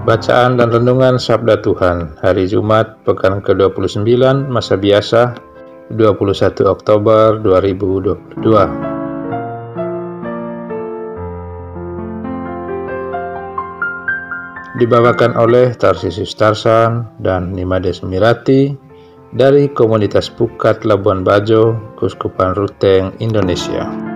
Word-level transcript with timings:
Bacaan 0.00 0.56
dan 0.56 0.72
Renungan 0.72 1.20
Sabda 1.20 1.60
Tuhan 1.60 2.16
Hari 2.24 2.48
Jumat 2.48 3.04
Pekan 3.04 3.44
ke-29 3.44 4.08
Masa 4.48 4.80
Biasa 4.80 5.36
21 5.92 6.64
Oktober 6.64 7.36
2022 7.44 8.40
Dibawakan 14.80 15.36
oleh 15.36 15.76
Tarsisius 15.76 16.32
Tarsan 16.32 17.04
dan 17.20 17.52
Nimades 17.52 18.00
Mirati 18.00 18.72
dari 19.36 19.68
Komunitas 19.68 20.32
Pukat 20.32 20.88
Labuan 20.88 21.20
Bajo, 21.20 21.76
Kuskupan 22.00 22.56
Ruteng, 22.56 23.12
Indonesia. 23.20 24.09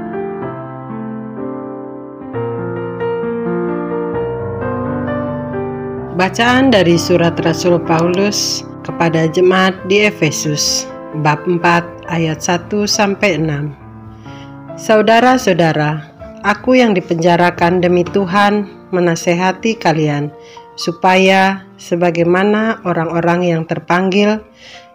Bacaan 6.15 6.71
dari 6.71 6.95
surat 6.95 7.35
Rasul 7.43 7.83
Paulus 7.83 8.63
kepada 8.87 9.27
jemaat 9.27 9.75
di 9.91 10.07
Efesus 10.07 10.87
bab 11.27 11.43
4 11.43 11.59
ayat 12.07 12.39
1 12.39 12.71
sampai 12.87 13.43
6. 13.43 14.79
Saudara-saudara, 14.79 16.07
aku 16.47 16.79
yang 16.79 16.95
dipenjarakan 16.95 17.83
demi 17.83 18.07
Tuhan 18.07 18.63
menasehati 18.95 19.75
kalian 19.75 20.31
supaya 20.79 21.67
sebagaimana 21.83 22.79
orang-orang 22.87 23.51
yang 23.51 23.63
terpanggil 23.67 24.39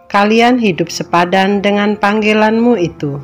kalian 0.08 0.56
hidup 0.56 0.88
sepadan 0.88 1.60
dengan 1.60 2.00
panggilanmu 2.00 2.80
itu. 2.80 3.20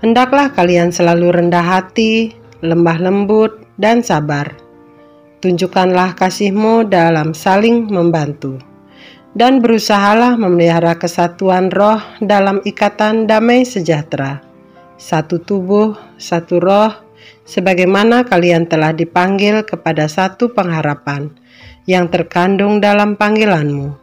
Hendaklah 0.00 0.56
kalian 0.56 0.88
selalu 0.88 1.36
rendah 1.36 1.68
hati, 1.68 2.32
lemah 2.64 2.96
lembut, 2.96 3.60
dan 3.76 4.00
sabar 4.00 4.67
Tunjukkanlah 5.38 6.18
kasihmu 6.18 6.90
dalam 6.90 7.30
saling 7.30 7.86
membantu. 7.86 8.58
Dan 9.38 9.62
berusahalah 9.62 10.34
memelihara 10.34 10.98
kesatuan 10.98 11.70
roh 11.70 12.02
dalam 12.18 12.58
ikatan 12.66 13.30
damai 13.30 13.62
sejahtera. 13.62 14.42
Satu 14.98 15.38
tubuh, 15.38 15.94
satu 16.18 16.58
roh, 16.58 16.90
sebagaimana 17.46 18.26
kalian 18.26 18.66
telah 18.66 18.90
dipanggil 18.90 19.62
kepada 19.62 20.10
satu 20.10 20.50
pengharapan 20.50 21.30
yang 21.86 22.10
terkandung 22.10 22.82
dalam 22.82 23.14
panggilanmu. 23.14 23.94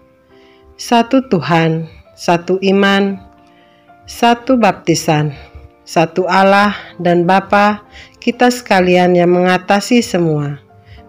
Satu 0.80 1.20
Tuhan, 1.28 1.92
satu 2.16 2.64
iman, 2.64 3.20
satu 4.08 4.56
baptisan, 4.56 5.36
satu 5.84 6.32
Allah 6.32 6.72
dan 6.96 7.28
Bapa 7.28 7.84
kita 8.24 8.48
sekalian 8.48 9.20
yang 9.20 9.36
mengatasi 9.36 10.00
semua 10.00 10.65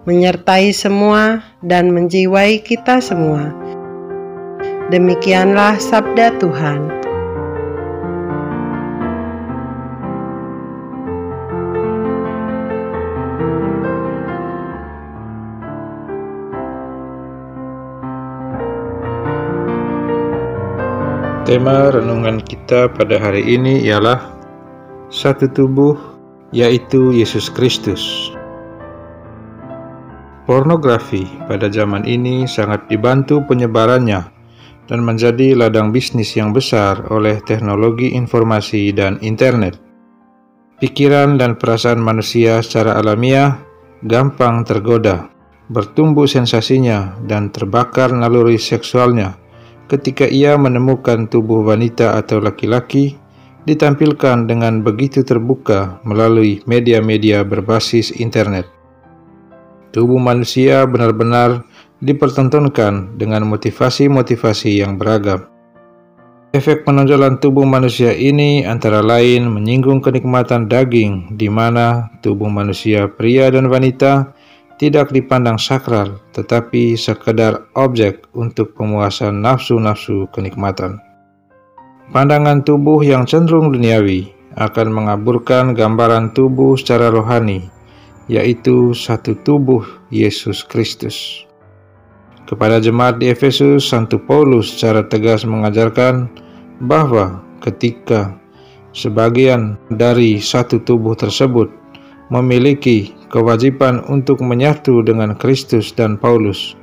menyertai 0.06 0.71
semua 0.71 1.43
dan 1.67 1.91
menjiwai 1.91 2.62
kita 2.62 3.03
semua. 3.03 3.50
Demikianlah 4.94 5.83
sabda 5.83 6.39
Tuhan. 6.39 6.94
Tema 21.47 21.91
renungan 21.95 22.43
kita 22.43 22.91
pada 22.95 23.22
hari 23.22 23.43
ini 23.43 23.83
ialah 23.87 24.19
satu 25.11 25.47
tubuh, 25.50 25.95
yaitu 26.50 27.15
Yesus 27.15 27.47
Kristus. 27.50 28.34
Pornografi 30.47 31.27
pada 31.51 31.67
zaman 31.67 32.07
ini 32.07 32.47
sangat 32.47 32.87
dibantu 32.87 33.43
penyebarannya 33.51 34.31
dan 34.87 35.03
menjadi 35.03 35.59
ladang 35.59 35.91
bisnis 35.91 36.39
yang 36.39 36.55
besar 36.55 37.03
oleh 37.11 37.43
teknologi 37.43 38.15
informasi 38.15 38.95
dan 38.95 39.19
internet. 39.27 39.75
Pikiran 40.79 41.34
dan 41.34 41.59
perasaan 41.59 41.99
manusia 41.99 42.62
secara 42.62 42.95
alamiah 42.95 43.59
gampang 44.07 44.62
tergoda, 44.62 45.27
bertumbuh 45.67 46.31
sensasinya 46.31 47.19
dan 47.27 47.51
terbakar 47.51 48.15
naluri 48.15 48.55
seksualnya 48.55 49.34
ketika 49.91 50.31
ia 50.31 50.55
menemukan 50.55 51.27
tubuh 51.27 51.67
wanita 51.67 52.15
atau 52.15 52.39
laki-laki 52.39 53.19
ditampilkan 53.67 54.47
dengan 54.47 54.87
begitu 54.87 55.27
terbuka 55.27 55.99
melalui 56.07 56.63
media-media 56.71 57.43
berbasis 57.43 58.15
internet 58.15 58.76
tubuh 59.97 60.21
manusia 60.21 60.84
benar-benar 60.84 61.65
dipertontonkan 62.05 63.17
dengan 63.17 63.49
motivasi-motivasi 63.49 64.84
yang 64.84 65.01
beragam. 65.01 65.49
Efek 66.53 66.84
penonjolan 66.84 67.41
tubuh 67.41 67.65
manusia 67.65 68.12
ini 68.12 68.65
antara 68.65 69.01
lain 69.01 69.49
menyinggung 69.49 70.05
kenikmatan 70.05 70.69
daging 70.69 71.37
di 71.41 71.49
mana 71.49 72.12
tubuh 72.21 72.53
manusia 72.53 73.09
pria 73.09 73.49
dan 73.49 73.73
wanita 73.73 74.37
tidak 74.77 75.09
dipandang 75.12 75.57
sakral 75.57 76.21
tetapi 76.37 76.97
sekedar 76.97 77.65
objek 77.73 78.28
untuk 78.37 78.77
pemuasan 78.77 79.41
nafsu-nafsu 79.41 80.28
kenikmatan. 80.33 81.01
Pandangan 82.13 82.63
tubuh 82.63 83.01
yang 83.01 83.25
cenderung 83.25 83.73
duniawi 83.73 84.33
akan 84.57 84.89
mengaburkan 84.93 85.77
gambaran 85.77 86.33
tubuh 86.33 86.78
secara 86.81 87.13
rohani 87.13 87.76
yaitu 88.27 88.95
satu 88.95 89.35
tubuh 89.47 89.83
Yesus 90.11 90.63
Kristus. 90.67 91.47
Kepada 92.47 92.79
jemaat 92.79 93.19
di 93.19 93.31
Efesus, 93.31 93.91
Santo 93.91 94.23
Paulus 94.23 94.71
secara 94.71 95.03
tegas 95.03 95.43
mengajarkan 95.43 96.31
bahwa 96.79 97.43
ketika 97.59 98.39
sebagian 98.95 99.75
dari 99.91 100.39
satu 100.39 100.79
tubuh 100.79 101.19
tersebut 101.19 101.67
memiliki 102.31 103.11
kewajiban 103.31 104.03
untuk 104.07 104.39
menyatu 104.43 105.03
dengan 105.03 105.35
Kristus 105.35 105.91
dan 105.91 106.15
Paulus, 106.15 106.79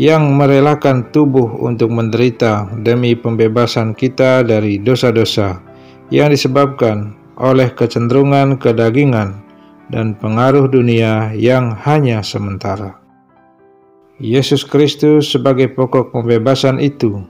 yang 0.00 0.36
merelakan 0.38 1.10
tubuh 1.12 1.48
untuk 1.60 1.92
menderita 1.92 2.70
demi 2.80 3.12
pembebasan 3.12 3.92
kita 3.92 4.40
dari 4.46 4.80
dosa-dosa 4.80 5.58
yang 6.08 6.32
disebabkan 6.32 7.12
oleh 7.36 7.68
kecenderungan 7.76 8.56
kedagingan 8.56 9.47
dan 9.88 10.16
pengaruh 10.16 10.68
dunia 10.68 11.32
yang 11.32 11.72
hanya 11.72 12.20
sementara. 12.20 13.00
Yesus 14.18 14.66
Kristus 14.66 15.30
sebagai 15.30 15.70
pokok 15.72 16.10
pembebasan 16.10 16.82
itu, 16.82 17.22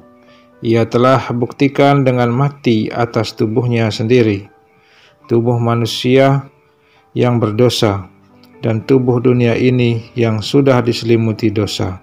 ia 0.65 0.89
telah 0.89 1.21
buktikan 1.31 2.03
dengan 2.03 2.33
mati 2.33 2.91
atas 2.91 3.37
tubuhnya 3.37 3.93
sendiri, 3.93 4.49
tubuh 5.31 5.61
manusia 5.61 6.49
yang 7.15 7.39
berdosa, 7.39 8.09
dan 8.65 8.83
tubuh 8.89 9.23
dunia 9.23 9.55
ini 9.55 10.11
yang 10.19 10.43
sudah 10.43 10.83
diselimuti 10.83 11.53
dosa. 11.53 12.01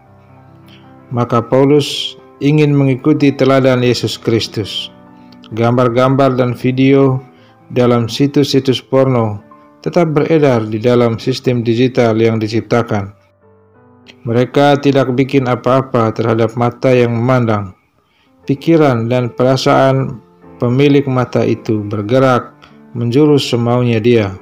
Maka 1.12 1.44
Paulus 1.44 2.16
ingin 2.40 2.72
mengikuti 2.72 3.32
teladan 3.32 3.84
Yesus 3.86 4.16
Kristus. 4.16 4.90
Gambar-gambar 5.54 6.42
dan 6.42 6.58
video 6.58 7.22
dalam 7.70 8.10
situs-situs 8.10 8.82
porno 8.82 9.45
tetap 9.86 10.18
beredar 10.18 10.66
di 10.66 10.82
dalam 10.82 11.22
sistem 11.22 11.62
digital 11.62 12.18
yang 12.18 12.42
diciptakan. 12.42 13.14
Mereka 14.26 14.82
tidak 14.82 15.14
bikin 15.14 15.46
apa-apa 15.46 16.10
terhadap 16.10 16.58
mata 16.58 16.90
yang 16.90 17.14
memandang. 17.14 17.78
Pikiran 18.50 19.06
dan 19.06 19.30
perasaan 19.30 20.18
pemilik 20.58 21.06
mata 21.06 21.46
itu 21.46 21.86
bergerak 21.86 22.58
menjurus 22.98 23.46
semaunya 23.46 24.02
dia, 24.02 24.34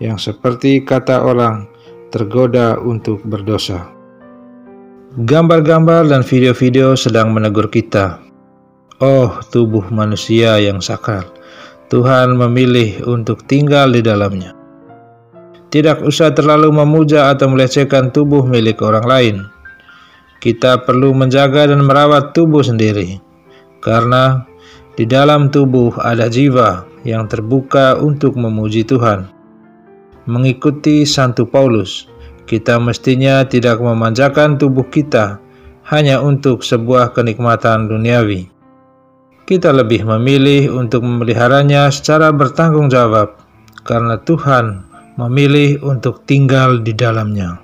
yang 0.00 0.16
seperti 0.16 0.80
kata 0.80 1.28
orang 1.28 1.68
tergoda 2.08 2.80
untuk 2.80 3.20
berdosa. 3.28 3.84
Gambar-gambar 5.20 6.08
dan 6.08 6.24
video-video 6.24 6.96
sedang 6.96 7.36
menegur 7.36 7.68
kita. 7.68 8.16
Oh, 9.04 9.44
tubuh 9.52 9.84
manusia 9.92 10.56
yang 10.56 10.80
sakral. 10.80 11.28
Tuhan 11.92 12.32
memilih 12.38 13.04
untuk 13.04 13.44
tinggal 13.44 13.92
di 13.92 14.00
dalamnya. 14.00 14.59
Tidak 15.70 16.02
usah 16.02 16.34
terlalu 16.34 16.74
memuja 16.74 17.30
atau 17.30 17.46
melecehkan 17.46 18.10
tubuh 18.10 18.42
milik 18.42 18.82
orang 18.82 19.06
lain. 19.06 19.36
Kita 20.42 20.82
perlu 20.82 21.14
menjaga 21.14 21.70
dan 21.70 21.86
merawat 21.86 22.34
tubuh 22.34 22.66
sendiri, 22.66 23.22
karena 23.78 24.42
di 24.98 25.06
dalam 25.06 25.46
tubuh 25.46 25.94
ada 26.02 26.26
jiwa 26.26 26.90
yang 27.06 27.30
terbuka 27.30 27.94
untuk 28.02 28.34
memuji 28.34 28.82
Tuhan. 28.82 29.30
Mengikuti 30.26 31.06
Santo 31.06 31.46
Paulus, 31.46 32.10
kita 32.50 32.82
mestinya 32.82 33.46
tidak 33.46 33.78
memanjakan 33.78 34.58
tubuh 34.58 34.90
kita 34.90 35.38
hanya 35.86 36.18
untuk 36.18 36.66
sebuah 36.66 37.14
kenikmatan 37.14 37.86
duniawi. 37.86 38.50
Kita 39.46 39.70
lebih 39.70 40.02
memilih 40.02 40.74
untuk 40.74 41.06
memeliharanya 41.06 41.94
secara 41.94 42.34
bertanggung 42.34 42.90
jawab, 42.90 43.38
karena 43.86 44.18
Tuhan 44.18 44.89
memilih 45.20 45.84
untuk 45.84 46.24
tinggal 46.24 46.80
di 46.80 46.96
dalamnya. 46.96 47.60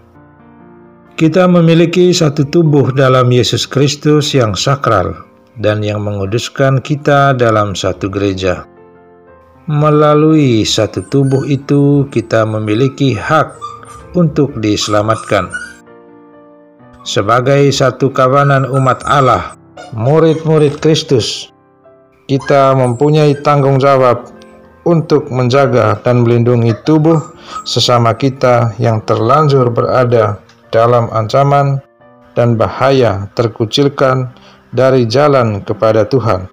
Kita 1.16 1.48
memiliki 1.48 2.12
satu 2.12 2.44
tubuh 2.44 2.92
dalam 2.92 3.32
Yesus 3.32 3.64
Kristus 3.64 4.36
yang 4.36 4.52
sakral 4.52 5.16
dan 5.56 5.80
yang 5.80 6.04
menguduskan 6.04 6.84
kita 6.84 7.32
dalam 7.32 7.72
satu 7.72 8.12
gereja. 8.12 8.68
Melalui 9.64 10.68
satu 10.68 11.00
tubuh 11.08 11.48
itu, 11.48 12.04
kita 12.12 12.44
memiliki 12.44 13.16
hak 13.16 13.56
untuk 14.12 14.60
diselamatkan. 14.60 15.48
Sebagai 17.02 17.72
satu 17.72 18.12
kawanan 18.12 18.68
umat 18.68 19.00
Allah, 19.08 19.56
murid-murid 19.96 20.78
Kristus, 20.84 21.48
kita 22.28 22.76
mempunyai 22.76 23.40
tanggung 23.40 23.80
jawab 23.80 24.36
untuk 24.86 25.32
menjaga 25.34 25.98
dan 26.06 26.22
melindungi 26.22 26.76
tubuh 26.86 27.18
sesama 27.64 28.14
kita 28.16 28.74
yang 28.80 29.02
terlanjur 29.04 29.70
berada 29.70 30.38
dalam 30.70 31.08
ancaman 31.14 31.80
dan 32.36 32.54
bahaya 32.54 33.26
terkucilkan 33.32 34.28
dari 34.74 35.08
jalan 35.08 35.64
kepada 35.64 36.04
Tuhan. 36.04 36.46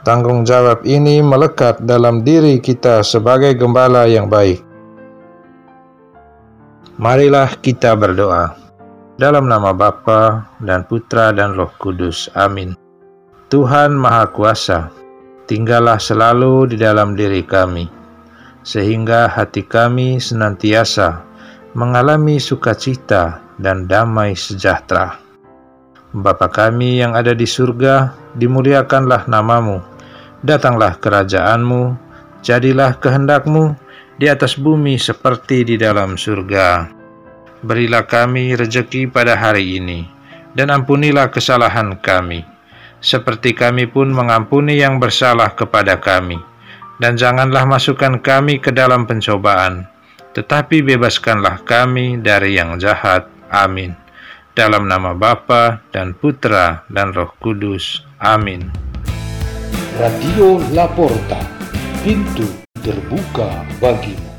Tanggung 0.00 0.48
jawab 0.48 0.80
ini 0.88 1.20
melekat 1.20 1.84
dalam 1.84 2.24
diri 2.24 2.56
kita 2.56 3.04
sebagai 3.04 3.52
gembala 3.52 4.08
yang 4.08 4.32
baik. 4.32 4.64
Marilah 6.96 7.52
kita 7.60 7.92
berdoa. 7.92 8.56
Dalam 9.20 9.44
nama 9.44 9.76
Bapa 9.76 10.48
dan 10.64 10.88
Putra 10.88 11.36
dan 11.36 11.52
Roh 11.52 11.68
Kudus. 11.76 12.32
Amin. 12.32 12.72
Tuhan 13.52 13.92
Maha 13.92 14.32
Kuasa, 14.32 14.88
tinggallah 15.44 16.00
selalu 16.00 16.72
di 16.72 16.80
dalam 16.80 17.12
diri 17.12 17.44
kami, 17.44 17.84
sehingga 18.60 19.28
hati 19.30 19.64
kami 19.64 20.20
senantiasa 20.20 21.24
mengalami 21.72 22.42
sukacita 22.42 23.40
dan 23.56 23.86
damai 23.86 24.34
sejahtera. 24.34 25.20
Bapa 26.10 26.50
kami 26.50 26.98
yang 26.98 27.14
ada 27.14 27.30
di 27.30 27.46
surga, 27.46 28.10
dimuliakanlah 28.34 29.30
namamu, 29.30 29.78
datanglah 30.42 30.98
kerajaanmu, 30.98 31.94
jadilah 32.42 32.98
kehendakmu 32.98 33.78
di 34.18 34.26
atas 34.26 34.58
bumi 34.58 34.98
seperti 34.98 35.62
di 35.62 35.76
dalam 35.78 36.18
surga. 36.18 36.90
Berilah 37.62 38.08
kami 38.10 38.58
rejeki 38.58 39.06
pada 39.06 39.38
hari 39.38 39.78
ini, 39.78 40.02
dan 40.58 40.74
ampunilah 40.74 41.30
kesalahan 41.30 41.94
kami, 42.02 42.42
seperti 42.98 43.54
kami 43.54 43.86
pun 43.86 44.10
mengampuni 44.10 44.82
yang 44.82 44.98
bersalah 44.98 45.54
kepada 45.54 46.02
kami. 46.02 46.49
Dan 47.00 47.16
janganlah 47.16 47.64
masukkan 47.64 48.20
kami 48.20 48.60
ke 48.60 48.76
dalam 48.76 49.08
pencobaan, 49.08 49.88
tetapi 50.36 50.84
bebaskanlah 50.84 51.64
kami 51.64 52.20
dari 52.20 52.60
yang 52.60 52.76
jahat. 52.76 53.24
Amin. 53.48 53.96
Dalam 54.52 54.84
nama 54.84 55.16
Bapa 55.16 55.80
dan 55.96 56.12
Putra 56.12 56.84
dan 56.92 57.16
Roh 57.16 57.32
Kudus. 57.40 58.04
Amin. 58.20 58.68
Radio 59.96 60.60
Laporta, 60.76 61.40
pintu 62.04 62.44
terbuka 62.84 63.64
bagimu. 63.80 64.29